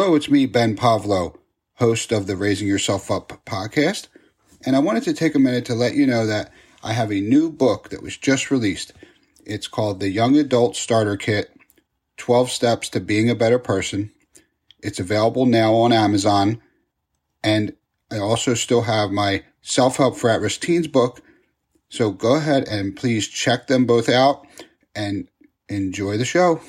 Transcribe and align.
Hello, 0.00 0.14
it's 0.14 0.30
me, 0.30 0.46
Ben 0.46 0.76
Povlow, 0.76 1.34
host 1.78 2.12
of 2.12 2.28
the 2.28 2.36
Raising 2.36 2.68
Yourself 2.68 3.10
Up 3.10 3.32
podcast. 3.44 4.06
And 4.64 4.76
I 4.76 4.78
wanted 4.78 5.02
to 5.02 5.12
take 5.12 5.34
a 5.34 5.40
minute 5.40 5.64
to 5.64 5.74
let 5.74 5.96
you 5.96 6.06
know 6.06 6.24
that 6.24 6.52
I 6.84 6.92
have 6.92 7.10
a 7.10 7.20
new 7.20 7.50
book 7.50 7.88
that 7.88 8.00
was 8.00 8.16
just 8.16 8.48
released. 8.48 8.92
It's 9.44 9.66
called 9.66 9.98
The 9.98 10.08
Young 10.08 10.36
Adult 10.36 10.76
Starter 10.76 11.16
Kit 11.16 11.50
12 12.16 12.48
Steps 12.48 12.88
to 12.90 13.00
Being 13.00 13.28
a 13.28 13.34
Better 13.34 13.58
Person. 13.58 14.12
It's 14.84 15.00
available 15.00 15.46
now 15.46 15.74
on 15.74 15.92
Amazon. 15.92 16.62
And 17.42 17.74
I 18.08 18.18
also 18.18 18.54
still 18.54 18.82
have 18.82 19.10
my 19.10 19.42
Self 19.62 19.96
Help 19.96 20.16
for 20.16 20.30
At 20.30 20.40
Risk 20.40 20.60
Teens 20.60 20.86
book. 20.86 21.22
So 21.88 22.12
go 22.12 22.36
ahead 22.36 22.68
and 22.68 22.94
please 22.94 23.26
check 23.26 23.66
them 23.66 23.84
both 23.84 24.08
out 24.08 24.46
and 24.94 25.26
enjoy 25.68 26.18
the 26.18 26.24
show. 26.24 26.60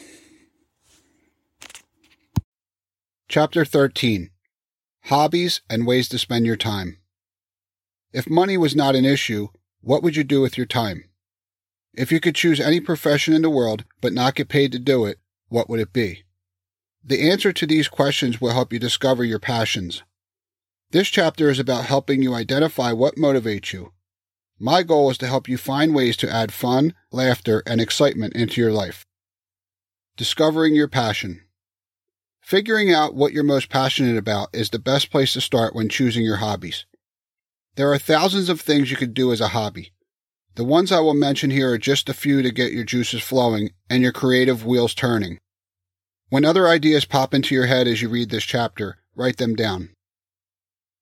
Chapter 3.32 3.64
13 3.64 4.31
Hobbies 5.03 5.62
and 5.70 5.85
Ways 5.85 6.09
to 6.09 6.17
Spend 6.17 6.48
Your 6.48 6.55
Time. 6.55 6.98
If 8.12 8.27
money 8.27 8.58
was 8.58 8.76
not 8.76 8.95
an 8.95 9.05
issue, 9.05 9.49
what 9.81 10.02
would 10.02 10.16
you 10.16 10.23
do 10.23 10.41
with 10.41 10.58
your 10.58 10.66
time? 10.66 11.03
If 11.94 12.12
you 12.12 12.20
could 12.20 12.34
choose 12.34 12.59
any 12.59 12.80
profession 12.80 13.36
in 13.36 13.44
the 13.44 13.50
world 13.52 13.86
but 14.02 14.13
not 14.13 14.34
get 14.34 14.50
paid 14.50 14.72
to 14.72 14.80
do 14.80 15.05
it, 15.05 15.20
what 15.48 15.70
would 15.70 15.80
it 15.80 15.94
be? 15.94 16.23
The 17.05 17.30
answer 17.30 17.53
to 17.53 17.67
these 17.67 17.88
questions 17.88 18.41
will 18.41 18.53
help 18.53 18.73
you 18.73 18.80
discover 18.80 19.23
your 19.23 19.38
passions. 19.38 20.02
This 20.89 21.08
chapter 21.08 21.52
is 21.52 21.59
about 21.59 21.86
helping 21.86 22.23
you 22.23 22.34
identify 22.34 22.94
what 22.94 23.16
motivates 23.16 23.72
you. 23.73 23.94
My 24.58 24.81
goal 24.81 25.11
is 25.11 25.20
to 25.20 25.27
help 25.27 25.48
you 25.48 25.59
find 25.59 25.94
ways 25.94 26.17
to 26.17 26.34
add 26.34 26.52
fun, 26.52 26.95
laughter, 27.11 27.61
and 27.67 27.80
excitement 27.80 28.34
into 28.34 28.59
your 28.59 28.73
life. 28.73 29.05
Discovering 30.17 30.73
your 30.73 30.88
passion. 30.88 31.44
Figuring 32.49 32.91
out 32.91 33.13
what 33.13 33.31
you're 33.31 33.44
most 33.44 33.70
passionate 33.70 34.17
about 34.17 34.49
is 34.53 34.71
the 34.71 34.80
best 34.80 35.12
place 35.12 35.34
to 35.34 35.39
start 35.39 35.76
when 35.76 35.88
choosing 35.88 36.23
your 36.23 36.38
hobbies. 36.38 36.88
There 37.75 37.94
are 37.94 38.00
thousands 38.00 38.50
of 38.50 38.59
things 38.59 38.89
you 38.89 38.97
could 38.97 39.14
do 39.14 39.31
as 39.31 39.39
a 39.39 39.50
hobby. 39.50 39.94
The 40.55 40.64
ones 40.64 40.92
I 40.92 41.00
will 41.00 41.14
mention 41.14 41.52
here 41.52 41.72
are 41.73 41.77
just 41.77 42.09
a 42.09 42.14
few 42.16 42.42
to 42.42 42.50
get 42.50 42.72
your 42.72 42.83
juices 42.83 43.22
flowing 43.22 43.70
and 43.88 44.02
your 44.02 44.11
creative 44.11 44.66
wheels 44.66 44.95
turning. 44.95 45.38
When 46.30 46.44
other 46.44 46.67
ideas 46.67 47.05
pop 47.05 47.36
into 47.36 47.53
your 47.53 47.67
head 47.67 47.88
as 47.88 48.02
you 48.02 48.09
read 48.09 48.31
this 48.31 48.45
chapter, 48.45 48.97
write 49.16 49.38
them 49.38 49.53
down. 49.53 49.89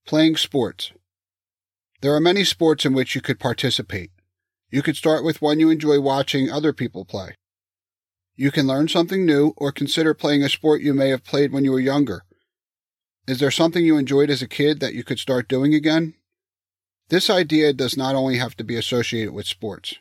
Playing 0.06 0.36
sports. 0.36 0.92
There 2.02 2.14
are 2.14 2.20
many 2.20 2.44
sports 2.44 2.84
in 2.84 2.94
which 2.94 3.16
you 3.16 3.22
could 3.22 3.40
participate. 3.40 4.12
You 4.70 4.82
could 4.82 4.98
start 4.98 5.24
with 5.24 5.42
one 5.42 5.62
you 5.62 5.70
enjoy 5.70 6.02
watching 6.02 6.52
other 6.52 6.74
people 6.74 7.06
play. 7.06 7.36
You 8.40 8.52
can 8.52 8.68
learn 8.68 8.88
something 8.88 9.26
new 9.26 9.54
or 9.58 9.72
consider 9.72 10.14
playing 10.14 10.44
a 10.44 10.50
sport 10.50 10.82
you 10.82 10.94
may 10.94 11.10
have 11.10 11.24
played 11.24 11.52
when 11.52 11.64
you 11.64 11.72
were 11.72 11.80
younger. 11.80 12.24
Is 13.28 13.40
there 13.40 13.50
something 13.50 13.84
you 13.84 13.98
enjoyed 13.98 14.30
as 14.30 14.44
a 14.44 14.48
kid 14.48 14.80
that 14.80 14.94
you 14.94 15.04
could 15.04 15.18
start 15.18 15.50
doing 15.50 15.74
again? 15.74 16.14
This 17.10 17.32
idea 17.32 17.74
does 17.74 17.98
not 17.98 18.14
only 18.14 18.38
have 18.38 18.56
to 18.58 18.64
be 18.64 18.76
associated 18.76 19.34
with 19.34 19.48
sports. 19.48 19.96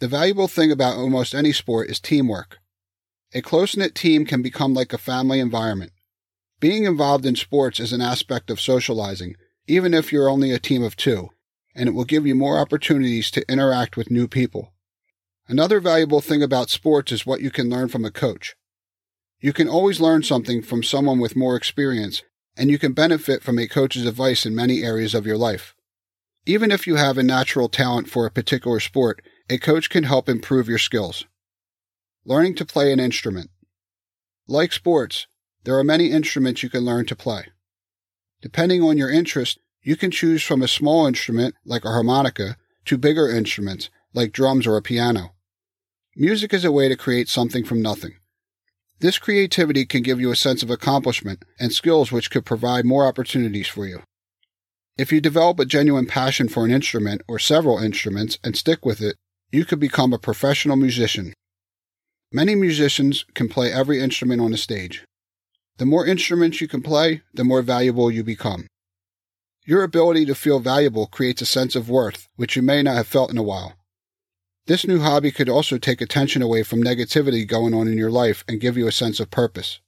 The 0.00 0.08
valuable 0.08 0.48
thing 0.48 0.72
about 0.72 0.96
almost 0.96 1.32
any 1.32 1.52
sport 1.52 1.88
is 1.88 2.00
teamwork. 2.00 2.58
A 3.32 3.42
close 3.42 3.76
knit 3.76 3.94
team 3.94 4.26
can 4.26 4.42
become 4.42 4.74
like 4.74 4.92
a 4.92 4.98
family 4.98 5.38
environment. 5.38 5.92
Being 6.58 6.84
involved 6.84 7.24
in 7.24 7.36
sports 7.36 7.78
is 7.78 7.92
an 7.92 8.00
aspect 8.00 8.50
of 8.50 8.60
socializing, 8.60 9.36
even 9.68 9.94
if 9.94 10.12
you're 10.12 10.28
only 10.28 10.50
a 10.50 10.58
team 10.58 10.82
of 10.82 10.96
two, 10.96 11.30
and 11.76 11.88
it 11.88 11.92
will 11.92 12.04
give 12.04 12.26
you 12.26 12.34
more 12.34 12.58
opportunities 12.58 13.30
to 13.30 13.48
interact 13.48 13.96
with 13.96 14.10
new 14.10 14.26
people. 14.26 14.72
Another 15.50 15.80
valuable 15.80 16.20
thing 16.20 16.44
about 16.44 16.70
sports 16.70 17.10
is 17.10 17.26
what 17.26 17.40
you 17.40 17.50
can 17.50 17.68
learn 17.68 17.88
from 17.88 18.04
a 18.04 18.10
coach. 18.12 18.54
You 19.40 19.52
can 19.52 19.68
always 19.68 20.00
learn 20.00 20.22
something 20.22 20.62
from 20.62 20.84
someone 20.84 21.18
with 21.18 21.34
more 21.34 21.56
experience, 21.56 22.22
and 22.56 22.70
you 22.70 22.78
can 22.78 22.92
benefit 22.92 23.42
from 23.42 23.58
a 23.58 23.66
coach's 23.66 24.06
advice 24.06 24.46
in 24.46 24.54
many 24.54 24.84
areas 24.84 25.12
of 25.12 25.26
your 25.26 25.36
life. 25.36 25.74
Even 26.46 26.70
if 26.70 26.86
you 26.86 26.94
have 26.94 27.18
a 27.18 27.24
natural 27.24 27.68
talent 27.68 28.08
for 28.08 28.26
a 28.26 28.30
particular 28.30 28.78
sport, 28.78 29.22
a 29.48 29.58
coach 29.58 29.90
can 29.90 30.04
help 30.04 30.28
improve 30.28 30.68
your 30.68 30.78
skills. 30.78 31.26
Learning 32.24 32.54
to 32.54 32.64
play 32.64 32.92
an 32.92 33.00
instrument. 33.00 33.50
Like 34.46 34.72
sports, 34.72 35.26
there 35.64 35.76
are 35.76 35.82
many 35.82 36.12
instruments 36.12 36.62
you 36.62 36.70
can 36.70 36.84
learn 36.84 37.06
to 37.06 37.16
play. 37.16 37.46
Depending 38.40 38.84
on 38.84 38.96
your 38.96 39.10
interest, 39.10 39.58
you 39.82 39.96
can 39.96 40.12
choose 40.12 40.44
from 40.44 40.62
a 40.62 40.68
small 40.68 41.08
instrument, 41.08 41.56
like 41.64 41.84
a 41.84 41.88
harmonica, 41.88 42.56
to 42.84 42.96
bigger 42.96 43.28
instruments, 43.28 43.90
like 44.14 44.30
drums 44.30 44.64
or 44.64 44.76
a 44.76 44.82
piano. 44.82 45.32
Music 46.16 46.52
is 46.52 46.64
a 46.64 46.72
way 46.72 46.88
to 46.88 46.96
create 46.96 47.28
something 47.28 47.64
from 47.64 47.80
nothing. 47.80 48.16
This 48.98 49.16
creativity 49.16 49.86
can 49.86 50.02
give 50.02 50.20
you 50.20 50.32
a 50.32 50.36
sense 50.36 50.62
of 50.62 50.68
accomplishment 50.68 51.44
and 51.60 51.72
skills 51.72 52.10
which 52.10 52.30
could 52.32 52.44
provide 52.44 52.84
more 52.84 53.06
opportunities 53.06 53.68
for 53.68 53.86
you. 53.86 54.02
If 54.98 55.12
you 55.12 55.20
develop 55.20 55.60
a 55.60 55.64
genuine 55.64 56.06
passion 56.06 56.48
for 56.48 56.64
an 56.64 56.72
instrument 56.72 57.22
or 57.28 57.38
several 57.38 57.78
instruments 57.78 58.38
and 58.42 58.56
stick 58.56 58.84
with 58.84 59.00
it, 59.00 59.16
you 59.52 59.64
could 59.64 59.78
become 59.78 60.12
a 60.12 60.18
professional 60.18 60.76
musician. 60.76 61.32
Many 62.32 62.56
musicians 62.56 63.24
can 63.34 63.48
play 63.48 63.72
every 63.72 64.00
instrument 64.00 64.42
on 64.42 64.50
the 64.50 64.56
stage. 64.56 65.04
The 65.78 65.86
more 65.86 66.04
instruments 66.04 66.60
you 66.60 66.66
can 66.66 66.82
play, 66.82 67.22
the 67.32 67.44
more 67.44 67.62
valuable 67.62 68.10
you 68.10 68.24
become. 68.24 68.66
Your 69.64 69.84
ability 69.84 70.26
to 70.26 70.34
feel 70.34 70.58
valuable 70.58 71.06
creates 71.06 71.40
a 71.40 71.46
sense 71.46 71.76
of 71.76 71.88
worth, 71.88 72.28
which 72.34 72.56
you 72.56 72.62
may 72.62 72.82
not 72.82 72.96
have 72.96 73.06
felt 73.06 73.30
in 73.30 73.38
a 73.38 73.42
while. 73.42 73.74
This 74.70 74.86
new 74.86 75.00
hobby 75.00 75.32
could 75.32 75.48
also 75.48 75.78
take 75.78 76.00
attention 76.00 76.42
away 76.42 76.62
from 76.62 76.80
negativity 76.80 77.44
going 77.44 77.74
on 77.74 77.88
in 77.88 77.98
your 77.98 78.08
life 78.08 78.44
and 78.46 78.60
give 78.60 78.76
you 78.76 78.86
a 78.86 78.92
sense 78.92 79.18
of 79.18 79.28
purpose. 79.28 79.80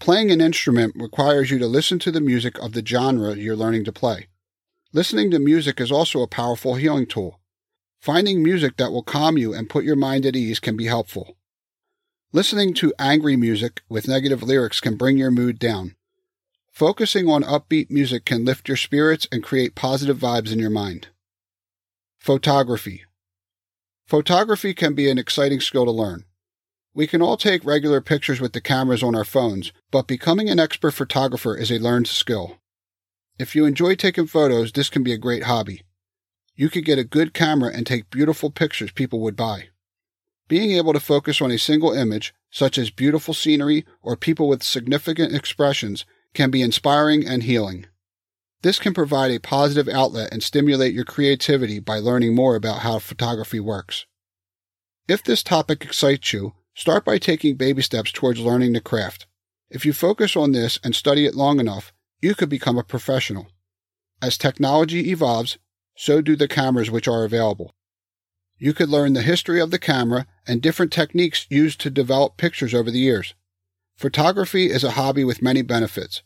Playing 0.00 0.32
an 0.32 0.40
instrument 0.40 0.96
requires 0.96 1.52
you 1.52 1.60
to 1.60 1.68
listen 1.68 2.00
to 2.00 2.10
the 2.10 2.20
music 2.20 2.58
of 2.58 2.72
the 2.72 2.84
genre 2.84 3.36
you're 3.36 3.54
learning 3.54 3.84
to 3.84 3.92
play. 3.92 4.26
Listening 4.92 5.30
to 5.30 5.38
music 5.38 5.80
is 5.80 5.92
also 5.92 6.22
a 6.22 6.26
powerful 6.26 6.74
healing 6.74 7.06
tool. 7.06 7.38
Finding 8.00 8.42
music 8.42 8.78
that 8.78 8.90
will 8.90 9.04
calm 9.04 9.38
you 9.38 9.54
and 9.54 9.70
put 9.70 9.84
your 9.84 9.94
mind 9.94 10.26
at 10.26 10.34
ease 10.34 10.58
can 10.58 10.76
be 10.76 10.86
helpful. 10.86 11.36
Listening 12.32 12.74
to 12.74 12.92
angry 12.98 13.36
music 13.36 13.82
with 13.88 14.08
negative 14.08 14.42
lyrics 14.42 14.80
can 14.80 14.96
bring 14.96 15.18
your 15.18 15.30
mood 15.30 15.56
down. 15.56 15.94
Focusing 16.72 17.28
on 17.28 17.44
upbeat 17.44 17.92
music 17.92 18.24
can 18.24 18.44
lift 18.44 18.66
your 18.66 18.76
spirits 18.76 19.28
and 19.30 19.44
create 19.44 19.76
positive 19.76 20.18
vibes 20.18 20.52
in 20.52 20.58
your 20.58 20.68
mind. 20.68 21.10
Photography. 22.18 23.04
Photography 24.10 24.74
can 24.74 24.94
be 24.94 25.08
an 25.08 25.18
exciting 25.18 25.60
skill 25.60 25.84
to 25.84 25.92
learn. 25.92 26.24
We 26.92 27.06
can 27.06 27.22
all 27.22 27.36
take 27.36 27.64
regular 27.64 28.00
pictures 28.00 28.40
with 28.40 28.54
the 28.54 28.60
cameras 28.60 29.04
on 29.04 29.14
our 29.14 29.24
phones, 29.24 29.72
but 29.92 30.08
becoming 30.08 30.50
an 30.50 30.58
expert 30.58 30.94
photographer 30.94 31.56
is 31.56 31.70
a 31.70 31.78
learned 31.78 32.08
skill. 32.08 32.56
If 33.38 33.54
you 33.54 33.66
enjoy 33.66 33.94
taking 33.94 34.26
photos, 34.26 34.72
this 34.72 34.90
can 34.90 35.04
be 35.04 35.12
a 35.12 35.16
great 35.16 35.44
hobby. 35.44 35.84
You 36.56 36.70
could 36.70 36.84
get 36.84 36.98
a 36.98 37.04
good 37.04 37.32
camera 37.32 37.70
and 37.72 37.86
take 37.86 38.10
beautiful 38.10 38.50
pictures 38.50 38.90
people 38.90 39.20
would 39.20 39.36
buy. 39.36 39.68
Being 40.48 40.72
able 40.72 40.92
to 40.92 40.98
focus 40.98 41.40
on 41.40 41.52
a 41.52 41.56
single 41.56 41.92
image, 41.92 42.34
such 42.50 42.78
as 42.78 42.90
beautiful 42.90 43.32
scenery 43.32 43.86
or 44.02 44.16
people 44.16 44.48
with 44.48 44.64
significant 44.64 45.32
expressions, 45.32 46.04
can 46.34 46.50
be 46.50 46.62
inspiring 46.62 47.24
and 47.24 47.44
healing. 47.44 47.86
This 48.62 48.78
can 48.78 48.92
provide 48.92 49.30
a 49.30 49.40
positive 49.40 49.88
outlet 49.88 50.28
and 50.32 50.42
stimulate 50.42 50.92
your 50.92 51.04
creativity 51.04 51.78
by 51.78 51.98
learning 51.98 52.34
more 52.34 52.56
about 52.56 52.80
how 52.80 52.98
photography 52.98 53.58
works. 53.58 54.04
If 55.08 55.22
this 55.22 55.42
topic 55.42 55.82
excites 55.84 56.32
you, 56.32 56.52
start 56.74 57.04
by 57.04 57.18
taking 57.18 57.56
baby 57.56 57.82
steps 57.82 58.12
towards 58.12 58.40
learning 58.40 58.74
the 58.74 58.80
craft. 58.80 59.26
If 59.70 59.86
you 59.86 59.92
focus 59.92 60.36
on 60.36 60.52
this 60.52 60.78
and 60.84 60.94
study 60.94 61.24
it 61.24 61.34
long 61.34 61.58
enough, 61.58 61.92
you 62.20 62.34
could 62.34 62.50
become 62.50 62.76
a 62.76 62.84
professional. 62.84 63.48
As 64.20 64.36
technology 64.36 65.10
evolves, 65.10 65.58
so 65.96 66.20
do 66.20 66.36
the 66.36 66.48
cameras 66.48 66.90
which 66.90 67.08
are 67.08 67.24
available. 67.24 67.74
You 68.58 68.74
could 68.74 68.90
learn 68.90 69.14
the 69.14 69.22
history 69.22 69.58
of 69.58 69.70
the 69.70 69.78
camera 69.78 70.26
and 70.46 70.60
different 70.60 70.92
techniques 70.92 71.46
used 71.48 71.80
to 71.80 71.88
develop 71.88 72.36
pictures 72.36 72.74
over 72.74 72.90
the 72.90 72.98
years. 72.98 73.34
Photography 73.96 74.70
is 74.70 74.84
a 74.84 74.92
hobby 74.92 75.24
with 75.24 75.40
many 75.40 75.62
benefits. 75.62 76.22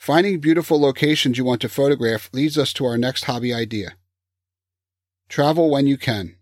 Finding 0.00 0.40
beautiful 0.40 0.80
locations 0.80 1.36
you 1.36 1.44
want 1.44 1.60
to 1.60 1.68
photograph 1.68 2.30
leads 2.32 2.56
us 2.56 2.72
to 2.72 2.86
our 2.86 2.96
next 2.96 3.24
hobby 3.24 3.52
idea. 3.52 3.96
Travel 5.28 5.70
when 5.70 5.86
you 5.86 5.98
can. 5.98 6.36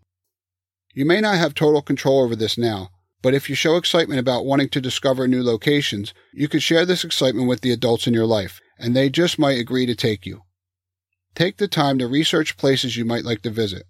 You 0.93 1.03
may 1.03 1.19
not 1.19 1.35
have 1.35 1.55
total 1.55 1.81
control 1.81 2.23
over 2.23 2.37
this 2.37 2.57
now, 2.57 2.91
but 3.21 3.33
if 3.33 3.49
you 3.49 3.55
show 3.55 3.75
excitement 3.75 4.21
about 4.21 4.45
wanting 4.45 4.69
to 4.69 4.79
discover 4.79 5.27
new 5.27 5.43
locations, 5.43 6.13
you 6.33 6.47
could 6.47 6.63
share 6.63 6.85
this 6.85 7.03
excitement 7.03 7.49
with 7.49 7.59
the 7.59 7.73
adults 7.73 8.07
in 8.07 8.13
your 8.13 8.25
life, 8.25 8.61
and 8.77 8.95
they 8.95 9.09
just 9.09 9.37
might 9.37 9.59
agree 9.59 9.85
to 9.85 9.93
take 9.93 10.25
you. 10.25 10.43
Take 11.35 11.57
the 11.57 11.67
time 11.67 11.99
to 11.99 12.07
research 12.07 12.55
places 12.55 12.95
you 12.95 13.03
might 13.03 13.25
like 13.25 13.41
to 13.41 13.49
visit. 13.49 13.83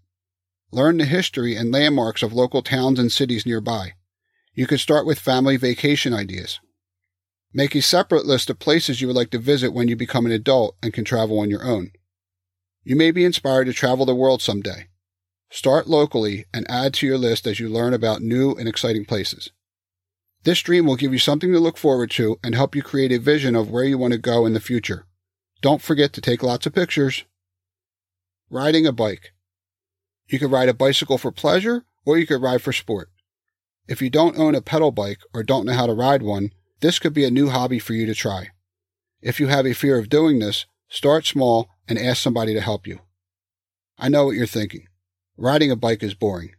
Learn 0.72 0.98
the 0.98 1.06
history 1.06 1.56
and 1.56 1.72
landmarks 1.72 2.24
of 2.24 2.33
local 2.33 2.63
towns 2.63 2.98
and 2.98 3.12
cities 3.12 3.45
nearby. 3.45 3.94
You 4.56 4.65
could 4.65 4.80
start 4.80 5.06
with 5.06 5.19
family 5.19 5.57
vacation 5.57 6.12
ideas. 6.12 6.60
Make 7.51 7.74
a 7.74 7.81
separate 7.81 8.25
list 8.25 8.50
of 8.50 8.60
places 8.60 9.01
you 9.01 9.07
would 9.07 9.16
like 9.16 9.31
to 9.31 9.40
visit 9.40 9.74
when 9.74 9.88
you 9.88 9.96
become 9.96 10.25
an 10.28 10.31
adult 10.31 10.75
and 10.84 10.94
can 10.94 11.04
travel 11.04 11.40
on 11.40 11.50
your 11.50 11.63
own. 11.63 11.92
You 12.84 12.96
may 12.96 13.10
be 13.10 13.25
inspired 13.25 13.66
to 13.66 13.74
travel 13.74 14.06
the 14.06 14.16
world 14.16 14.42
someday. 14.42 14.88
Start 15.50 15.88
locally 15.88 16.46
and 16.54 16.69
add 16.69 16.94
to 16.96 17.07
your 17.07 17.18
list 17.18 17.48
as 17.48 17.60
you 17.60 17.68
learn 17.68 17.94
about 17.94 18.22
new 18.22 18.54
and 18.54 18.68
exciting 18.68 19.04
places. 19.04 19.51
This 20.44 20.62
dream 20.62 20.86
will 20.86 20.96
give 20.96 21.12
you 21.12 21.18
something 21.18 21.51
to 21.51 21.60
look 21.60 21.78
forward 21.78 22.12
to 22.12 22.40
and 22.44 22.54
help 22.54 22.75
you 22.75 22.84
create 22.84 23.12
a 23.12 23.19
vision 23.19 23.56
of 23.56 23.72
where 23.72 23.84
you 23.84 23.98
want 23.98 24.13
to 24.13 24.19
go 24.19 24.46
in 24.46 24.54
the 24.54 24.60
future. 24.60 25.06
Don't 25.62 25.81
forget 25.81 26.13
to 26.13 26.22
take 26.22 26.44
lots 26.44 26.68
of 26.68 26.74
pictures. 26.74 27.25
Riding 28.51 28.86
a 28.86 28.92
bike. 28.92 29.34
You 30.28 30.38
could 30.38 30.51
ride 30.51 30.69
a 30.69 30.74
bicycle 30.74 31.18
for 31.18 31.31
pleasure 31.31 31.84
or 32.06 32.18
you 32.19 32.28
could 32.28 32.44
ride 32.44 32.62
for 32.62 32.72
sport. 32.72 33.10
If 33.88 34.04
you 34.04 34.12
don't 34.12 34.38
own 34.38 34.54
a 34.54 34.62
pedal 34.62 34.92
bike 34.92 35.19
or 35.34 35.42
don't 35.42 35.66
know 35.66 35.74
how 35.74 35.88
to 35.88 35.94
ride 35.94 36.22
one, 36.22 36.51
this 36.81 36.99
could 36.99 37.13
be 37.13 37.25
a 37.25 37.31
new 37.31 37.49
hobby 37.49 37.79
for 37.79 37.93
you 37.93 38.05
to 38.05 38.15
try. 38.15 38.49
If 39.21 39.39
you 39.39 39.47
have 39.47 39.65
a 39.65 39.73
fear 39.73 39.97
of 39.97 40.09
doing 40.09 40.39
this, 40.39 40.65
start 40.87 41.25
small 41.25 41.69
and 41.87 41.99
ask 41.99 42.21
somebody 42.21 42.53
to 42.53 42.61
help 42.61 42.87
you. 42.87 42.99
I 43.97 44.09
know 44.09 44.25
what 44.25 44.35
you're 44.35 44.47
thinking. 44.47 44.87
Riding 45.37 45.71
a 45.71 45.75
bike 45.75 46.03
is 46.03 46.13
boring. 46.13 46.51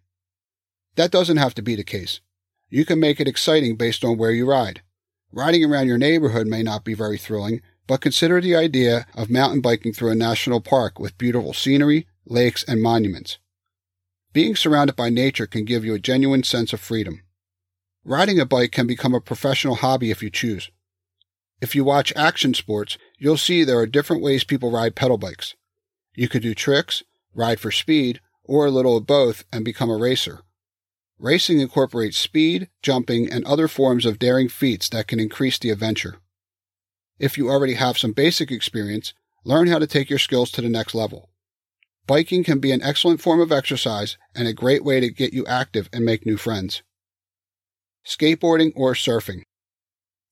That 0.96 1.10
doesn't 1.10 1.38
have 1.38 1.54
to 1.54 1.62
be 1.62 1.74
the 1.74 1.84
case. 1.84 2.20
You 2.68 2.84
can 2.84 3.00
make 3.00 3.20
it 3.20 3.28
exciting 3.28 3.76
based 3.76 4.04
on 4.04 4.18
where 4.18 4.30
you 4.30 4.48
ride. 4.48 4.82
Riding 5.32 5.64
around 5.64 5.86
your 5.86 5.98
neighborhood 5.98 6.46
may 6.46 6.62
not 6.62 6.84
be 6.84 6.94
very 6.94 7.16
thrilling, 7.16 7.62
but 7.86 8.00
consider 8.00 8.40
the 8.40 8.56
idea 8.56 9.06
of 9.14 9.30
mountain 9.30 9.60
biking 9.60 9.92
through 9.92 10.10
a 10.10 10.14
national 10.14 10.60
park 10.60 10.98
with 10.98 11.18
beautiful 11.18 11.52
scenery, 11.52 12.06
lakes, 12.26 12.62
and 12.64 12.82
monuments. 12.82 13.38
Being 14.32 14.54
surrounded 14.54 14.94
by 14.94 15.08
nature 15.08 15.46
can 15.46 15.64
give 15.64 15.84
you 15.84 15.94
a 15.94 15.98
genuine 15.98 16.42
sense 16.42 16.72
of 16.72 16.80
freedom. 16.80 17.22
Riding 18.04 18.40
a 18.40 18.46
bike 18.46 18.72
can 18.72 18.86
become 18.86 19.14
a 19.14 19.20
professional 19.20 19.76
hobby 19.76 20.10
if 20.10 20.22
you 20.22 20.30
choose. 20.30 20.70
If 21.60 21.74
you 21.74 21.84
watch 21.84 22.12
action 22.16 22.54
sports, 22.54 22.96
you'll 23.18 23.36
see 23.36 23.62
there 23.62 23.78
are 23.78 23.86
different 23.86 24.22
ways 24.22 24.44
people 24.44 24.70
ride 24.70 24.96
pedal 24.96 25.18
bikes. 25.18 25.54
You 26.14 26.28
could 26.28 26.42
do 26.42 26.54
tricks, 26.54 27.02
ride 27.34 27.60
for 27.60 27.70
speed, 27.70 28.20
or 28.42 28.66
a 28.66 28.70
little 28.70 28.96
of 28.96 29.06
both 29.06 29.44
and 29.52 29.64
become 29.64 29.90
a 29.90 29.96
racer. 29.96 30.40
Racing 31.18 31.60
incorporates 31.60 32.16
speed, 32.16 32.70
jumping, 32.80 33.30
and 33.30 33.44
other 33.44 33.68
forms 33.68 34.06
of 34.06 34.18
daring 34.18 34.48
feats 34.48 34.88
that 34.88 35.06
can 35.06 35.20
increase 35.20 35.58
the 35.58 35.68
adventure. 35.68 36.16
If 37.18 37.36
you 37.36 37.50
already 37.50 37.74
have 37.74 37.98
some 37.98 38.12
basic 38.12 38.50
experience, 38.50 39.12
learn 39.44 39.66
how 39.66 39.78
to 39.78 39.86
take 39.86 40.08
your 40.08 40.18
skills 40.18 40.50
to 40.52 40.62
the 40.62 40.70
next 40.70 40.94
level. 40.94 41.28
Biking 42.06 42.42
can 42.42 42.58
be 42.58 42.72
an 42.72 42.82
excellent 42.82 43.20
form 43.20 43.40
of 43.40 43.52
exercise 43.52 44.16
and 44.34 44.48
a 44.48 44.54
great 44.54 44.82
way 44.82 45.00
to 45.00 45.10
get 45.10 45.34
you 45.34 45.44
active 45.44 45.90
and 45.92 46.04
make 46.04 46.24
new 46.24 46.38
friends. 46.38 46.82
Skateboarding 48.06 48.72
or 48.74 48.94
surfing. 48.94 49.42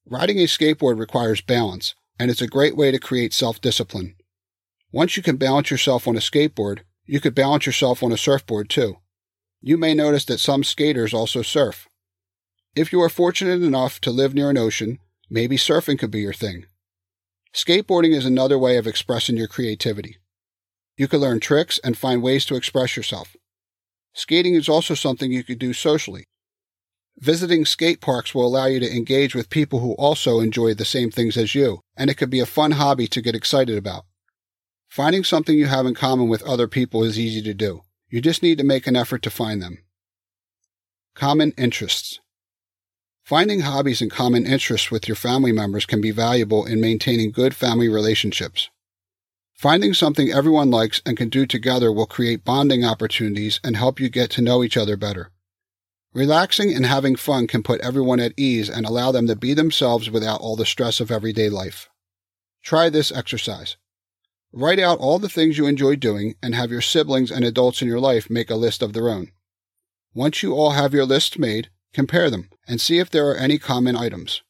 Riding 0.06 0.38
a 0.38 0.44
skateboard 0.44 0.98
requires 0.98 1.40
balance, 1.40 1.94
and 2.18 2.30
it's 2.30 2.40
a 2.40 2.46
great 2.46 2.76
way 2.76 2.90
to 2.90 2.98
create 2.98 3.32
self 3.32 3.60
discipline. 3.60 4.14
Once 4.90 5.16
you 5.16 5.22
can 5.22 5.36
balance 5.36 5.70
yourself 5.70 6.08
on 6.08 6.16
a 6.16 6.20
skateboard, 6.20 6.80
you 7.04 7.20
could 7.20 7.34
balance 7.34 7.66
yourself 7.66 8.02
on 8.02 8.12
a 8.12 8.16
surfboard 8.16 8.70
too. 8.70 8.96
You 9.60 9.76
may 9.76 9.94
notice 9.94 10.24
that 10.26 10.40
some 10.40 10.64
skaters 10.64 11.12
also 11.12 11.42
surf. 11.42 11.88
If 12.74 12.92
you 12.92 13.02
are 13.02 13.08
fortunate 13.08 13.62
enough 13.62 14.00
to 14.02 14.10
live 14.10 14.34
near 14.34 14.50
an 14.50 14.56
ocean, 14.56 14.98
maybe 15.28 15.56
surfing 15.56 15.98
could 15.98 16.10
be 16.10 16.20
your 16.20 16.32
thing. 16.32 16.66
Skateboarding 17.54 18.14
is 18.14 18.24
another 18.24 18.58
way 18.58 18.76
of 18.76 18.86
expressing 18.86 19.36
your 19.36 19.48
creativity. 19.48 20.16
You 20.96 21.08
can 21.08 21.20
learn 21.20 21.40
tricks 21.40 21.78
and 21.84 21.98
find 21.98 22.22
ways 22.22 22.44
to 22.46 22.56
express 22.56 22.96
yourself. 22.96 23.36
Skating 24.14 24.54
is 24.54 24.68
also 24.68 24.94
something 24.94 25.30
you 25.30 25.44
could 25.44 25.58
do 25.58 25.72
socially. 25.72 26.24
Visiting 27.20 27.64
skate 27.64 28.00
parks 28.00 28.32
will 28.32 28.46
allow 28.46 28.66
you 28.66 28.78
to 28.78 28.96
engage 28.96 29.34
with 29.34 29.50
people 29.50 29.80
who 29.80 29.92
also 29.94 30.38
enjoy 30.38 30.72
the 30.72 30.84
same 30.84 31.10
things 31.10 31.36
as 31.36 31.52
you, 31.52 31.80
and 31.96 32.10
it 32.10 32.14
could 32.14 32.30
be 32.30 32.38
a 32.38 32.46
fun 32.46 32.72
hobby 32.72 33.08
to 33.08 33.20
get 33.20 33.34
excited 33.34 33.76
about. 33.76 34.04
Finding 34.88 35.24
something 35.24 35.58
you 35.58 35.66
have 35.66 35.84
in 35.84 35.94
common 35.94 36.28
with 36.28 36.42
other 36.44 36.68
people 36.68 37.02
is 37.02 37.18
easy 37.18 37.42
to 37.42 37.52
do. 37.52 37.82
You 38.08 38.20
just 38.20 38.42
need 38.42 38.56
to 38.58 38.64
make 38.64 38.86
an 38.86 38.96
effort 38.96 39.22
to 39.22 39.30
find 39.30 39.60
them. 39.60 39.78
Common 41.14 41.52
interests. 41.58 42.20
Finding 43.24 43.60
hobbies 43.60 44.00
and 44.00 44.10
common 44.10 44.46
interests 44.46 44.90
with 44.90 45.08
your 45.08 45.16
family 45.16 45.52
members 45.52 45.84
can 45.84 46.00
be 46.00 46.12
valuable 46.12 46.64
in 46.64 46.80
maintaining 46.80 47.32
good 47.32 47.54
family 47.54 47.88
relationships. 47.88 48.70
Finding 49.54 49.92
something 49.92 50.30
everyone 50.30 50.70
likes 50.70 51.02
and 51.04 51.16
can 51.16 51.28
do 51.28 51.44
together 51.44 51.92
will 51.92 52.06
create 52.06 52.44
bonding 52.44 52.84
opportunities 52.84 53.58
and 53.64 53.76
help 53.76 53.98
you 53.98 54.08
get 54.08 54.30
to 54.30 54.40
know 54.40 54.62
each 54.62 54.76
other 54.76 54.96
better. 54.96 55.32
Relaxing 56.12 56.74
and 56.74 56.86
having 56.86 57.16
fun 57.16 57.46
can 57.46 57.62
put 57.62 57.80
everyone 57.80 58.20
at 58.20 58.32
ease 58.36 58.68
and 58.68 58.86
allow 58.86 59.12
them 59.12 59.26
to 59.26 59.36
be 59.36 59.54
themselves 59.54 60.10
without 60.10 60.40
all 60.40 60.56
the 60.56 60.66
stress 60.66 61.00
of 61.00 61.10
everyday 61.10 61.48
life. 61.48 61.88
Try 62.62 62.88
this 62.88 63.12
exercise. 63.12 63.76
Write 64.52 64.78
out 64.78 64.98
all 64.98 65.18
the 65.18 65.28
things 65.28 65.58
you 65.58 65.66
enjoy 65.66 65.96
doing 65.96 66.34
and 66.42 66.54
have 66.54 66.70
your 66.70 66.80
siblings 66.80 67.30
and 67.30 67.44
adults 67.44 67.82
in 67.82 67.88
your 67.88 68.00
life 68.00 68.30
make 68.30 68.50
a 68.50 68.56
list 68.56 68.82
of 68.82 68.92
their 68.92 69.08
own. 69.08 69.32
Once 70.14 70.42
you 70.42 70.54
all 70.54 70.70
have 70.70 70.94
your 70.94 71.04
lists 71.04 71.38
made, 71.38 71.68
compare 71.92 72.30
them 72.30 72.48
and 72.66 72.80
see 72.80 72.98
if 72.98 73.10
there 73.10 73.28
are 73.28 73.36
any 73.36 73.58
common 73.58 73.94
items. 73.94 74.42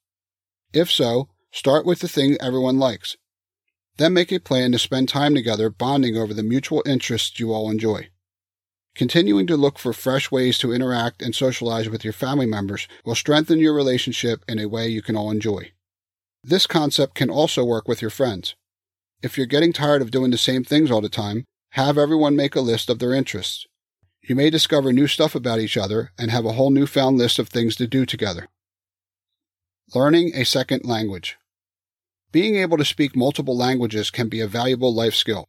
If 0.73 0.91
so, 0.91 1.29
start 1.51 1.85
with 1.85 1.99
the 1.99 2.09
thing 2.09 2.37
everyone 2.41 2.79
likes 2.79 3.17
then 3.99 4.13
make 4.13 4.33
a 4.33 4.39
plan 4.39 4.73
to 4.73 4.79
spend 4.79 5.09
time 5.09 5.35
together 5.35 5.69
bonding 5.69 6.17
over 6.17 6.33
the 6.33 6.43
mutual 6.43 6.83
interests 6.87 7.39
you 7.39 7.53
all 7.53 7.71
enjoy. 7.71 8.09
Continuing 8.99 9.47
to 9.47 9.57
look 9.57 9.79
for 9.79 9.93
fresh 9.93 10.29
ways 10.33 10.59
to 10.59 10.73
interact 10.73 11.23
and 11.23 11.33
socialize 11.33 11.89
with 11.89 12.03
your 12.03 12.13
family 12.13 12.47
members 12.47 12.89
will 13.05 13.15
strengthen 13.15 13.61
your 13.61 13.73
relationship 13.73 14.45
in 14.49 14.59
a 14.59 14.67
way 14.67 14.89
you 14.89 15.03
can 15.03 15.15
all 15.15 15.31
enjoy. 15.31 15.71
This 16.43 16.67
concept 16.67 17.15
can 17.15 17.31
also 17.31 17.65
work 17.65 17.87
with 17.87 18.03
your 18.03 18.11
friends. 18.11 18.57
If 19.23 19.39
you're 19.39 19.47
getting 19.47 19.73
tired 19.73 20.03
of 20.03 20.11
doing 20.11 20.33
the 20.33 20.37
same 20.37 20.65
things 20.65 20.91
all 20.91 21.01
the 21.01 21.09
time, 21.09 21.45
have 21.71 21.97
everyone 21.97 22.35
make 22.35 22.57
a 22.57 22.61
list 22.61 22.91
of 22.91 22.99
their 22.99 23.15
interests. 23.15 23.69
You 24.21 24.35
may 24.35 24.51
discover 24.51 24.93
new 24.93 25.07
stuff 25.07 25.37
about 25.37 25.61
each 25.61 25.77
other 25.77 26.11
and 26.19 26.33
have 26.33 26.45
a 26.45 26.55
whole 26.55 26.71
newfound 26.71 27.19
list 27.19 27.39
of 27.39 27.49
things 27.49 27.77
to 27.77 27.87
do 27.87 28.05
together. 28.05 28.49
Learning 29.95 30.33
a 30.35 30.45
second 30.45 30.85
language. 30.85 31.39
Being 32.33 32.57
able 32.57 32.77
to 32.77 32.85
speak 32.85 33.15
multiple 33.15 33.57
languages 33.57 34.11
can 34.11 34.29
be 34.29 34.41
a 34.41 34.49
valuable 34.49 34.93
life 34.93 35.15
skill. 35.15 35.47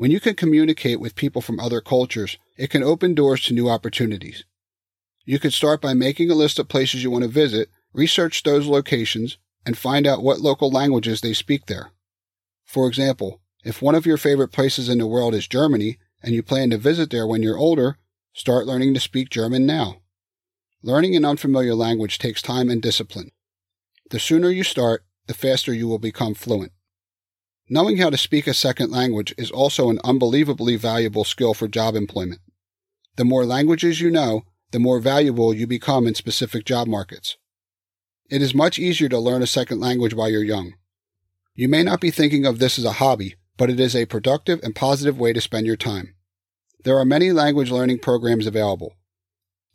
When 0.00 0.10
you 0.10 0.18
can 0.18 0.34
communicate 0.34 0.98
with 0.98 1.14
people 1.14 1.42
from 1.42 1.60
other 1.60 1.82
cultures, 1.82 2.38
it 2.56 2.70
can 2.70 2.82
open 2.82 3.12
doors 3.12 3.44
to 3.44 3.52
new 3.52 3.68
opportunities. 3.68 4.44
You 5.26 5.38
could 5.38 5.52
start 5.52 5.82
by 5.82 5.92
making 5.92 6.30
a 6.30 6.34
list 6.34 6.58
of 6.58 6.70
places 6.70 7.02
you 7.02 7.10
want 7.10 7.24
to 7.24 7.28
visit, 7.28 7.68
research 7.92 8.42
those 8.42 8.66
locations, 8.66 9.36
and 9.66 9.76
find 9.76 10.06
out 10.06 10.22
what 10.22 10.40
local 10.40 10.70
languages 10.70 11.20
they 11.20 11.34
speak 11.34 11.66
there. 11.66 11.90
For 12.64 12.88
example, 12.88 13.42
if 13.62 13.82
one 13.82 13.94
of 13.94 14.06
your 14.06 14.16
favorite 14.16 14.52
places 14.52 14.88
in 14.88 14.96
the 14.96 15.06
world 15.06 15.34
is 15.34 15.46
Germany 15.46 15.98
and 16.22 16.34
you 16.34 16.42
plan 16.42 16.70
to 16.70 16.78
visit 16.78 17.10
there 17.10 17.26
when 17.26 17.42
you're 17.42 17.58
older, 17.58 17.98
start 18.32 18.64
learning 18.64 18.94
to 18.94 19.00
speak 19.00 19.28
German 19.28 19.66
now. 19.66 19.96
Learning 20.82 21.14
an 21.14 21.26
unfamiliar 21.26 21.74
language 21.74 22.18
takes 22.18 22.40
time 22.40 22.70
and 22.70 22.80
discipline. 22.80 23.32
The 24.08 24.18
sooner 24.18 24.48
you 24.48 24.64
start, 24.64 25.04
the 25.26 25.34
faster 25.34 25.74
you 25.74 25.88
will 25.88 25.98
become 25.98 26.32
fluent. 26.32 26.72
Knowing 27.72 27.98
how 27.98 28.10
to 28.10 28.18
speak 28.18 28.48
a 28.48 28.52
second 28.52 28.90
language 28.90 29.32
is 29.38 29.48
also 29.52 29.90
an 29.90 30.00
unbelievably 30.02 30.74
valuable 30.74 31.22
skill 31.22 31.54
for 31.54 31.68
job 31.68 31.94
employment. 31.94 32.40
The 33.14 33.24
more 33.24 33.46
languages 33.46 34.00
you 34.00 34.10
know, 34.10 34.42
the 34.72 34.80
more 34.80 34.98
valuable 34.98 35.54
you 35.54 35.68
become 35.68 36.08
in 36.08 36.16
specific 36.16 36.64
job 36.64 36.88
markets. 36.88 37.36
It 38.28 38.42
is 38.42 38.56
much 38.56 38.80
easier 38.80 39.08
to 39.10 39.18
learn 39.20 39.40
a 39.40 39.46
second 39.46 39.78
language 39.78 40.14
while 40.14 40.28
you're 40.28 40.42
young. 40.42 40.74
You 41.54 41.68
may 41.68 41.84
not 41.84 42.00
be 42.00 42.10
thinking 42.10 42.44
of 42.44 42.58
this 42.58 42.76
as 42.76 42.84
a 42.84 42.92
hobby, 42.92 43.36
but 43.56 43.70
it 43.70 43.78
is 43.78 43.94
a 43.94 44.06
productive 44.06 44.58
and 44.64 44.74
positive 44.74 45.16
way 45.16 45.32
to 45.32 45.40
spend 45.40 45.64
your 45.64 45.76
time. 45.76 46.16
There 46.82 46.98
are 46.98 47.04
many 47.04 47.30
language 47.30 47.70
learning 47.70 48.00
programs 48.00 48.48
available. 48.48 48.96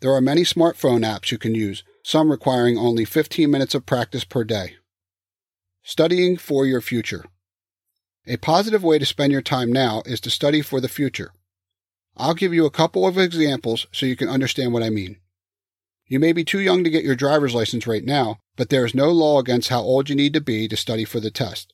There 0.02 0.14
are 0.14 0.22
many 0.22 0.42
smartphone 0.42 1.06
apps 1.06 1.32
you 1.32 1.38
can 1.38 1.56
use, 1.56 1.86
some 2.04 2.30
requiring 2.30 2.78
only 2.78 3.06
15 3.06 3.50
minutes 3.50 3.74
of 3.74 3.86
practice 3.86 4.26
per 4.26 4.44
day. 4.44 4.76
Studying 5.82 6.36
for 6.36 6.66
your 6.66 6.82
future. 6.82 7.24
A 8.28 8.38
positive 8.38 8.84
way 8.84 8.98
to 8.98 9.06
spend 9.06 9.32
your 9.32 9.44
time 9.44 9.72
now 9.72 10.02
is 10.06 10.20
to 10.22 10.32
study 10.32 10.62
for 10.62 10.82
the 10.82 10.90
future. 10.90 11.32
I'll 12.18 12.34
give 12.34 12.54
you 12.54 12.66
a 12.66 12.72
couple 12.72 13.06
of 13.06 13.20
examples 13.20 13.86
so 13.92 14.08
you 14.08 14.16
can 14.16 14.30
understand 14.30 14.74
what 14.74 14.82
I 14.82 14.90
mean. 14.90 15.18
You 16.08 16.20
may 16.20 16.34
be 16.34 16.44
too 16.44 16.60
young 16.60 16.84
to 16.84 16.90
get 16.90 17.04
your 17.04 17.16
driver's 17.16 17.54
license 17.54 17.86
right 17.86 18.04
now, 18.04 18.40
but 18.56 18.70
there 18.70 18.86
is 18.86 18.96
no 18.96 19.12
law 19.12 19.40
against 19.40 19.70
how 19.70 19.82
old 19.82 20.10
you 20.10 20.16
need 20.16 20.34
to 20.34 20.42
be 20.42 20.68
to 20.68 20.78
study 20.78 21.06
for 21.06 21.20
the 21.20 21.30
test. 21.30 21.74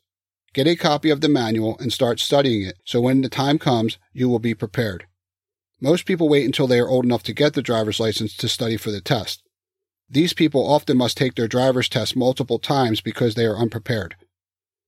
Get 0.54 0.68
a 0.68 0.76
copy 0.76 1.10
of 1.10 1.22
the 1.22 1.30
manual 1.30 1.78
and 1.80 1.94
start 1.94 2.20
studying 2.20 2.64
it 2.64 2.78
so 2.84 3.00
when 3.00 3.22
the 3.22 3.30
time 3.30 3.58
comes, 3.58 3.98
you 4.12 4.28
will 4.28 4.40
be 4.40 4.54
prepared. 4.54 5.06
Most 5.80 6.06
people 6.06 6.28
wait 6.28 6.46
until 6.46 6.68
they 6.68 6.80
are 6.80 6.90
old 6.90 7.06
enough 7.06 7.24
to 7.24 7.34
get 7.34 7.54
the 7.54 7.62
driver's 7.62 8.00
license 8.00 8.36
to 8.38 8.50
study 8.50 8.76
for 8.76 8.92
the 8.92 9.00
test. 9.00 9.42
These 10.10 10.34
people 10.34 10.70
often 10.70 10.98
must 10.98 11.16
take 11.16 11.36
their 11.36 11.48
driver's 11.48 11.88
test 11.88 12.18
multiple 12.18 12.60
times 12.60 13.00
because 13.00 13.36
they 13.36 13.46
are 13.46 13.58
unprepared. 13.58 14.16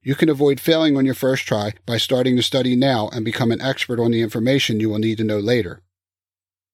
You 0.04 0.16
can 0.16 0.28
avoid 0.28 0.60
failing 0.60 0.98
on 0.98 1.06
your 1.06 1.14
first 1.14 1.48
try 1.48 1.74
by 1.86 1.98
starting 1.98 2.36
to 2.36 2.44
study 2.44 2.76
now 2.76 3.10
and 3.14 3.24
become 3.24 3.52
an 3.52 3.62
expert 3.62 4.00
on 4.00 4.12
the 4.12 4.22
information 4.22 4.80
you 4.80 4.90
will 4.90 5.00
need 5.00 5.18
to 5.20 5.24
know 5.24 5.40
later. 5.40 5.82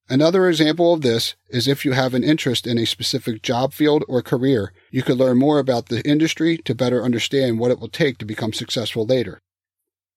Another 0.08 0.48
example 0.48 0.92
of 0.92 1.02
this 1.02 1.36
is 1.48 1.68
if 1.68 1.84
you 1.84 1.92
have 1.92 2.14
an 2.14 2.24
interest 2.24 2.66
in 2.66 2.76
a 2.76 2.84
specific 2.84 3.42
job 3.42 3.72
field 3.72 4.02
or 4.08 4.22
career, 4.22 4.72
you 4.90 5.04
could 5.04 5.18
learn 5.18 5.38
more 5.38 5.60
about 5.60 5.88
the 5.88 6.04
industry 6.04 6.58
to 6.58 6.74
better 6.74 7.04
understand 7.04 7.60
what 7.60 7.70
it 7.70 7.78
will 7.78 7.88
take 7.88 8.18
to 8.18 8.24
become 8.24 8.52
successful 8.52 9.06
later. 9.06 9.38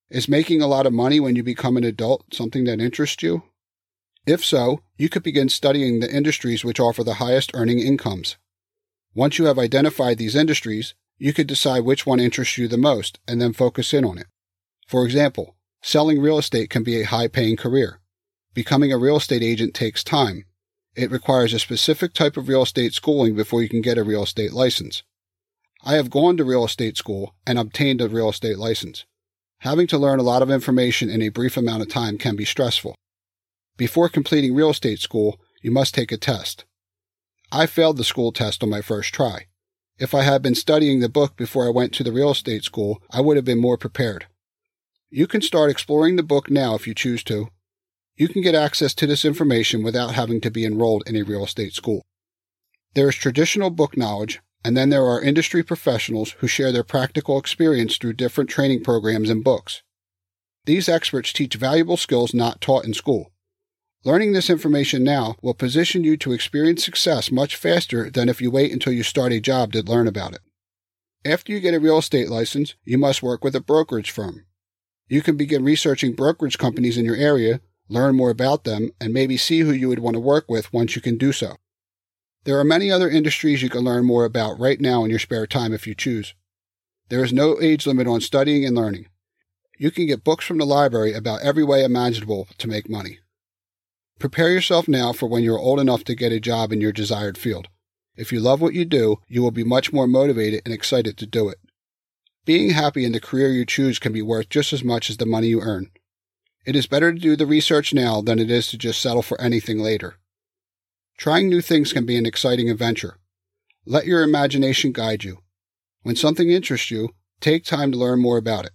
Is 0.09 0.27
making 0.27 0.63
a 0.63 0.67
lot 0.67 0.87
of 0.87 0.93
money 0.93 1.19
when 1.19 1.35
you 1.35 1.43
become 1.43 1.77
an 1.77 1.83
adult 1.83 2.33
something 2.33 2.63
that 2.63 2.81
interests 2.81 3.21
you? 3.21 3.43
If 4.25 4.43
so, 4.43 4.81
you 4.97 5.09
could 5.09 5.21
begin 5.21 5.49
studying 5.49 5.99
the 5.99 6.11
industries 6.11 6.65
which 6.65 6.79
offer 6.79 7.03
the 7.03 7.15
highest 7.15 7.51
earning 7.53 7.77
incomes. 7.77 8.37
Once 9.13 9.37
you 9.37 9.45
have 9.45 9.59
identified 9.59 10.17
these 10.17 10.35
industries, 10.35 10.95
you 11.23 11.31
could 11.31 11.47
decide 11.47 11.85
which 11.85 12.05
one 12.05 12.19
interests 12.19 12.57
you 12.57 12.67
the 12.67 12.77
most 12.77 13.17
and 13.29 13.39
then 13.39 13.53
focus 13.53 13.93
in 13.93 14.03
on 14.03 14.17
it. 14.17 14.27
For 14.89 15.05
example, 15.05 15.55
selling 15.81 16.19
real 16.19 16.37
estate 16.37 16.69
can 16.69 16.83
be 16.83 16.99
a 16.99 17.05
high 17.05 17.29
paying 17.29 17.55
career. 17.55 18.01
Becoming 18.53 18.91
a 18.91 18.97
real 18.97 19.15
estate 19.15 19.41
agent 19.41 19.73
takes 19.73 20.03
time. 20.03 20.43
It 20.97 21.11
requires 21.11 21.53
a 21.53 21.59
specific 21.59 22.13
type 22.13 22.35
of 22.35 22.49
real 22.49 22.63
estate 22.63 22.93
schooling 22.93 23.37
before 23.37 23.61
you 23.61 23.69
can 23.69 23.79
get 23.79 23.97
a 23.97 24.03
real 24.03 24.23
estate 24.23 24.51
license. 24.51 25.03
I 25.85 25.93
have 25.93 26.09
gone 26.09 26.35
to 26.35 26.43
real 26.43 26.65
estate 26.65 26.97
school 26.97 27.35
and 27.47 27.57
obtained 27.57 28.01
a 28.01 28.09
real 28.09 28.31
estate 28.31 28.57
license. 28.57 29.05
Having 29.59 29.87
to 29.87 29.97
learn 29.97 30.19
a 30.19 30.23
lot 30.23 30.41
of 30.41 30.51
information 30.51 31.09
in 31.09 31.21
a 31.21 31.29
brief 31.29 31.55
amount 31.55 31.83
of 31.83 31.87
time 31.87 32.17
can 32.17 32.35
be 32.35 32.43
stressful. 32.43 32.95
Before 33.77 34.09
completing 34.09 34.53
real 34.53 34.71
estate 34.71 34.99
school, 34.99 35.39
you 35.61 35.71
must 35.71 35.93
take 35.93 36.11
a 36.11 36.17
test. 36.17 36.65
I 37.49 37.65
failed 37.65 37.95
the 37.95 38.03
school 38.03 38.33
test 38.33 38.61
on 38.61 38.69
my 38.69 38.81
first 38.81 39.13
try. 39.13 39.45
If 39.99 40.13
I 40.13 40.23
had 40.23 40.41
been 40.41 40.55
studying 40.55 40.99
the 40.99 41.09
book 41.09 41.35
before 41.35 41.67
I 41.67 41.71
went 41.71 41.93
to 41.93 42.03
the 42.03 42.11
real 42.11 42.31
estate 42.31 42.63
school, 42.63 43.01
I 43.11 43.21
would 43.21 43.35
have 43.37 43.45
been 43.45 43.61
more 43.61 43.77
prepared. 43.77 44.25
You 45.09 45.27
can 45.27 45.41
start 45.41 45.69
exploring 45.69 46.15
the 46.15 46.23
book 46.23 46.49
now 46.49 46.73
if 46.73 46.87
you 46.87 46.95
choose 46.95 47.23
to. 47.25 47.49
You 48.15 48.27
can 48.27 48.41
get 48.41 48.55
access 48.55 48.93
to 48.95 49.07
this 49.07 49.25
information 49.25 49.83
without 49.83 50.15
having 50.15 50.41
to 50.41 50.51
be 50.51 50.65
enrolled 50.65 51.03
in 51.07 51.15
a 51.15 51.23
real 51.23 51.43
estate 51.43 51.73
school. 51.73 52.03
There 52.95 53.09
is 53.09 53.15
traditional 53.15 53.69
book 53.69 53.97
knowledge, 53.97 54.39
and 54.63 54.77
then 54.77 54.89
there 54.89 55.05
are 55.05 55.21
industry 55.21 55.61
professionals 55.61 56.31
who 56.39 56.47
share 56.47 56.71
their 56.71 56.83
practical 56.83 57.37
experience 57.37 57.97
through 57.97 58.13
different 58.13 58.49
training 58.49 58.83
programs 58.83 59.29
and 59.29 59.43
books. 59.43 59.83
These 60.65 60.87
experts 60.87 61.33
teach 61.33 61.55
valuable 61.55 61.97
skills 61.97 62.33
not 62.33 62.61
taught 62.61 62.85
in 62.85 62.93
school. 62.93 63.32
Learning 64.05 64.33
this 64.33 64.49
information 64.49 65.01
now 65.01 65.37
will 65.41 65.53
position 65.53 66.03
you 66.03 66.17
to 66.17 66.33
experience 66.33 66.83
success 66.83 67.31
much 67.31 67.55
faster 67.55 68.09
than 68.09 68.27
if 68.27 68.41
you 68.41 68.51
wait 68.51 68.73
until 68.73 68.91
you 68.91 69.01
start 69.01 69.31
a 69.31 69.39
job 69.39 69.71
to 69.71 69.81
learn 69.81 70.07
about 70.07 70.33
it. 70.33 70.41
After 71.23 71.53
you 71.53 71.61
get 71.61 71.73
a 71.73 71.79
real 71.79 71.99
estate 71.99 72.27
license, 72.27 72.75
you 72.83 72.97
must 72.97 73.23
work 73.23 73.45
with 73.45 73.55
a 73.55 73.61
brokerage 73.61 74.11
firm. 74.11 74.45
You 75.07 75.21
can 75.21 75.37
begin 75.37 75.63
researching 75.63 76.15
brokerage 76.15 76.57
companies 76.57 76.97
in 76.97 77.05
your 77.05 77.15
area, 77.15 77.61
learn 77.87 78.17
more 78.17 78.29
about 78.29 78.65
them, 78.65 78.91
and 78.99 79.13
maybe 79.13 79.37
see 79.37 79.61
who 79.61 79.71
you 79.71 79.87
would 79.87 79.99
want 79.99 80.15
to 80.15 80.19
work 80.19 80.45
with 80.49 80.73
once 80.73 80.97
you 80.97 81.01
can 81.01 81.17
do 81.17 81.31
so. 81.31 81.55
There 82.43 82.59
are 82.59 82.65
many 82.65 82.91
other 82.91 83.09
industries 83.09 83.61
you 83.61 83.69
can 83.69 83.85
learn 83.85 84.03
more 84.03 84.25
about 84.25 84.59
right 84.59 84.81
now 84.81 85.05
in 85.05 85.11
your 85.11 85.19
spare 85.19 85.47
time 85.47 85.71
if 85.71 85.87
you 85.87 85.95
choose. 85.95 86.33
There 87.07 87.23
is 87.23 87.31
no 87.31 87.61
age 87.61 87.87
limit 87.87 88.07
on 88.07 88.19
studying 88.19 88.65
and 88.65 88.75
learning. 88.75 89.07
You 89.77 89.91
can 89.91 90.07
get 90.07 90.25
books 90.25 90.43
from 90.43 90.57
the 90.57 90.65
library 90.65 91.13
about 91.13 91.41
every 91.41 91.63
way 91.63 91.85
imaginable 91.85 92.49
to 92.57 92.67
make 92.67 92.89
money. 92.89 93.19
Prepare 94.19 94.51
yourself 94.51 94.87
now 94.87 95.11
for 95.11 95.27
when 95.27 95.43
you're 95.43 95.59
old 95.59 95.79
enough 95.79 96.03
to 96.05 96.15
get 96.15 96.31
a 96.31 96.39
job 96.39 96.71
in 96.71 96.81
your 96.81 96.91
desired 96.91 97.37
field. 97.37 97.67
If 98.15 98.31
you 98.31 98.39
love 98.39 98.61
what 98.61 98.73
you 98.73 98.85
do, 98.85 99.17
you 99.27 99.41
will 99.41 99.51
be 99.51 99.63
much 99.63 99.91
more 99.91 100.07
motivated 100.07 100.61
and 100.65 100.73
excited 100.73 101.17
to 101.17 101.25
do 101.25 101.49
it. 101.49 101.57
Being 102.45 102.71
happy 102.71 103.05
in 103.05 103.11
the 103.11 103.19
career 103.19 103.49
you 103.49 103.65
choose 103.65 103.99
can 103.99 104.13
be 104.13 104.21
worth 104.21 104.49
just 104.49 104.73
as 104.73 104.83
much 104.83 105.09
as 105.09 105.17
the 105.17 105.25
money 105.25 105.47
you 105.47 105.61
earn. 105.61 105.91
It 106.65 106.75
is 106.75 106.87
better 106.87 107.11
to 107.11 107.19
do 107.19 107.35
the 107.35 107.45
research 107.45 107.93
now 107.93 108.21
than 108.21 108.39
it 108.39 108.51
is 108.51 108.67
to 108.67 108.77
just 108.77 109.01
settle 109.01 109.21
for 109.21 109.39
anything 109.41 109.79
later. 109.79 110.15
Trying 111.17 111.49
new 111.49 111.61
things 111.61 111.93
can 111.93 112.05
be 112.05 112.17
an 112.17 112.25
exciting 112.25 112.69
adventure. 112.69 113.17
Let 113.85 114.05
your 114.05 114.23
imagination 114.23 114.91
guide 114.91 115.23
you. 115.23 115.39
When 116.03 116.15
something 116.15 116.49
interests 116.49 116.91
you, 116.91 117.09
take 117.39 117.65
time 117.65 117.91
to 117.91 117.97
learn 117.97 118.21
more 118.21 118.37
about 118.37 118.65
it. 118.65 118.71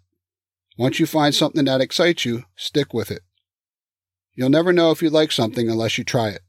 Once 0.76 1.00
you 1.00 1.06
find 1.06 1.34
something 1.34 1.64
that 1.64 1.80
excites 1.80 2.24
you, 2.24 2.44
stick 2.56 2.92
with 2.92 3.10
it. 3.10 3.22
You'll 4.38 4.50
never 4.50 4.72
know 4.72 4.92
if 4.92 5.02
you 5.02 5.10
like 5.10 5.32
something 5.32 5.68
unless 5.68 5.98
you 5.98 6.04
try 6.04 6.28
it. 6.28 6.42